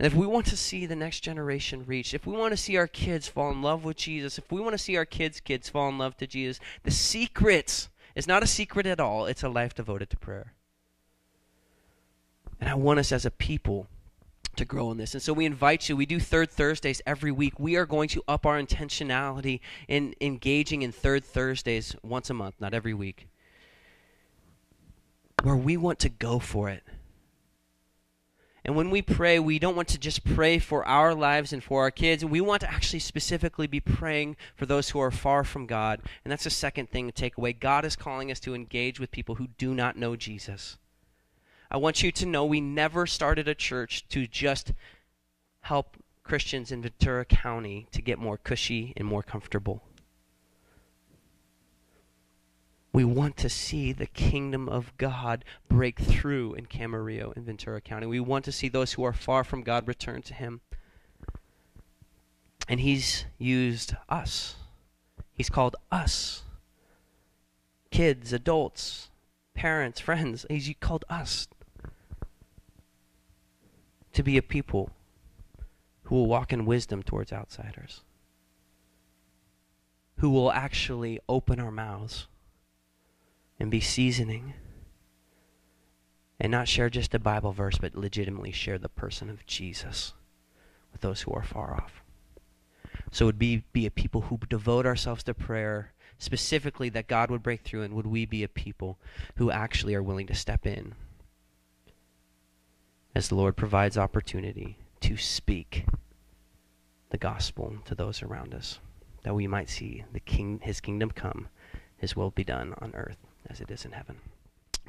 [0.00, 2.76] And if we want to see the next generation reach, if we want to see
[2.76, 5.68] our kids fall in love with Jesus, if we want to see our kids' kids
[5.68, 9.26] fall in love to Jesus, the secret is not a secret at all.
[9.26, 10.54] It's a life devoted to prayer.
[12.60, 13.86] And I want us as a people
[14.56, 15.14] to grow in this.
[15.14, 15.96] And so we invite you.
[15.96, 17.58] We do third Thursdays every week.
[17.58, 22.56] We are going to up our intentionality in engaging in third Thursdays once a month,
[22.60, 23.28] not every week,
[25.42, 26.82] where we want to go for it.
[28.64, 31.82] And when we pray, we don't want to just pray for our lives and for
[31.82, 32.24] our kids.
[32.24, 36.00] We want to actually specifically be praying for those who are far from God.
[36.24, 37.54] And that's the second thing to take away.
[37.54, 40.76] God is calling us to engage with people who do not know Jesus.
[41.72, 44.74] I want you to know we never started a church to just
[45.62, 49.82] help Christians in Ventura County to get more cushy and more comfortable.
[52.92, 58.06] We want to see the kingdom of God break through in Camarillo in Ventura County.
[58.06, 60.60] We want to see those who are far from God return to Him.
[62.68, 64.56] And He's used us.
[65.32, 66.42] He's called us
[67.90, 69.08] kids, adults,
[69.54, 70.44] parents, friends.
[70.50, 71.48] He's called us
[74.12, 74.90] to be a people
[76.04, 78.02] who will walk in wisdom towards outsiders,
[80.18, 82.26] who will actually open our mouths
[83.58, 84.54] and be seasoning
[86.38, 90.12] and not share just a Bible verse, but legitimately share the person of Jesus
[90.90, 92.02] with those who are far off.
[93.10, 97.42] So would be be a people who devote ourselves to prayer, specifically that God would
[97.42, 98.98] break through, and would we be a people
[99.36, 100.94] who actually are willing to step in
[103.14, 105.84] as the Lord provides opportunity to speak
[107.10, 108.78] the gospel to those around us,
[109.22, 111.48] that we might see the king, his kingdom come,
[111.96, 114.16] his will be done on earth as it is in heaven.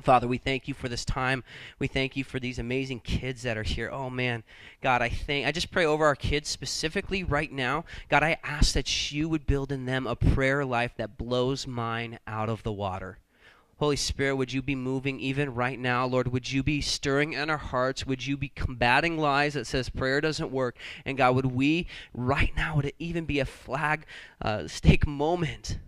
[0.01, 1.43] Father, we thank you for this time.
[1.77, 3.91] We thank you for these amazing kids that are here.
[3.91, 4.43] Oh man,
[4.81, 7.85] God, I thank I just pray over our kids specifically right now.
[8.09, 12.17] God, I ask that you would build in them a prayer life that blows mine
[12.25, 13.19] out of the water.
[13.83, 16.29] Holy Spirit, would you be moving even right now, Lord?
[16.29, 18.05] Would you be stirring in our hearts?
[18.05, 20.77] Would you be combating lies that says prayer doesn't work?
[21.03, 24.05] And God, would we right now, would it even be a flag
[24.41, 25.79] uh, stake moment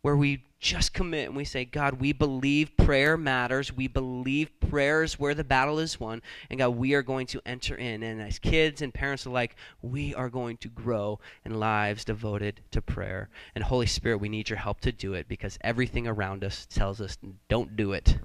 [0.00, 3.72] where we just commit and we say, God, we believe prayer matters.
[3.72, 6.22] We believe prayer is where the battle is won.
[6.48, 8.02] And God, we are going to enter in.
[8.02, 12.80] And as kids and parents alike, we are going to grow in lives devoted to
[12.80, 13.28] prayer.
[13.54, 17.00] And Holy Spirit, we need your help to do it because everything around us tells
[17.00, 18.18] us, don't do it.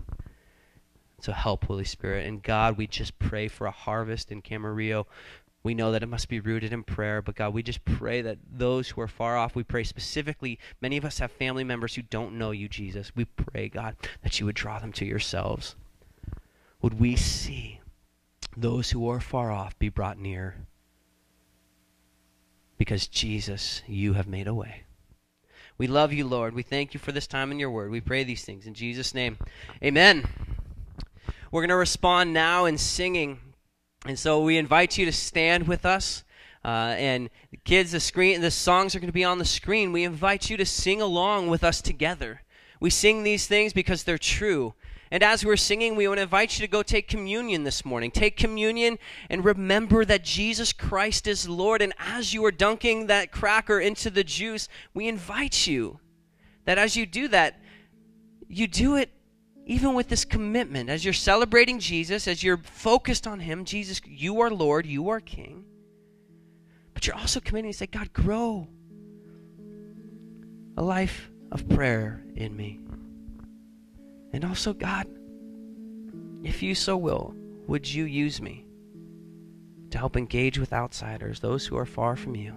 [1.19, 2.25] So help, Holy Spirit.
[2.25, 5.05] And God, we just pray for a harvest in Camarillo
[5.63, 8.39] we know that it must be rooted in prayer, but God, we just pray that
[8.51, 12.01] those who are far off, we pray specifically, many of us have family members who
[12.01, 13.11] don't know you, Jesus.
[13.15, 15.75] We pray, God, that you would draw them to yourselves.
[16.81, 17.79] Would we see
[18.57, 20.55] those who are far off be brought near?
[22.79, 24.83] Because, Jesus, you have made a way.
[25.77, 26.55] We love you, Lord.
[26.55, 27.91] We thank you for this time in your word.
[27.91, 29.37] We pray these things in Jesus' name.
[29.83, 30.27] Amen.
[31.51, 33.39] We're going to respond now in singing.
[34.05, 36.23] And so we invite you to stand with us.
[36.63, 39.91] Uh, and the kids, the screen, the songs are going to be on the screen.
[39.91, 42.41] We invite you to sing along with us together.
[42.79, 44.73] We sing these things because they're true.
[45.11, 48.11] And as we're singing, we want to invite you to go take communion this morning.
[48.11, 48.97] Take communion
[49.29, 51.81] and remember that Jesus Christ is Lord.
[51.81, 55.99] And as you are dunking that cracker into the juice, we invite you
[56.65, 57.59] that as you do that,
[58.47, 59.09] you do it
[59.65, 64.41] even with this commitment, as you're celebrating Jesus, as you're focused on Him, Jesus, you
[64.41, 65.65] are Lord, you are King.
[66.93, 68.67] But you're also committing to say, God, grow
[70.77, 72.79] a life of prayer in me.
[74.33, 75.07] And also, God,
[76.43, 77.35] if you so will,
[77.67, 78.65] would you use me
[79.91, 82.53] to help engage with outsiders, those who are far from you,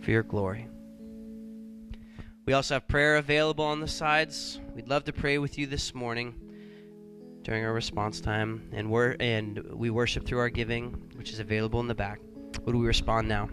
[0.00, 0.68] for your glory?
[2.46, 4.58] We also have prayer available on the sides.
[4.78, 6.36] We'd love to pray with you this morning
[7.42, 8.88] during our response time, and
[9.20, 12.20] and we worship through our giving, which is available in the back.
[12.64, 13.48] Would we respond now?